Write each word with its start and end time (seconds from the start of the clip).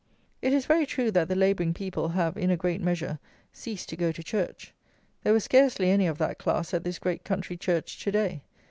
It 0.41 0.51
is 0.51 0.65
very 0.65 0.87
true 0.87 1.11
that 1.11 1.27
the 1.27 1.35
labouring 1.35 1.75
people 1.75 2.07
have, 2.07 2.35
in 2.35 2.49
a 2.49 2.57
great 2.57 2.81
measure, 2.81 3.19
ceased 3.53 3.87
to 3.89 3.95
go 3.95 4.11
to 4.11 4.23
church. 4.23 4.73
There 5.21 5.31
were 5.31 5.39
scarcely 5.39 5.91
any 5.91 6.07
of 6.07 6.17
that 6.17 6.39
class 6.39 6.73
at 6.73 6.83
this 6.83 6.97
great 6.97 7.23
country 7.23 7.55
church 7.55 7.99
to 8.03 8.11
day. 8.11 8.41